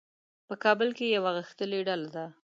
په 0.47 0.53
کابل 0.63 0.89
کې 0.97 1.05
یوه 1.17 1.31
غښتلې 1.37 1.79
ډله 1.87 2.09
ده. 2.15 2.25